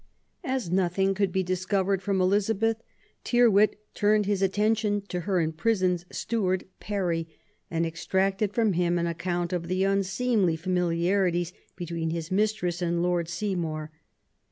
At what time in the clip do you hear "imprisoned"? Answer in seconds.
5.39-6.05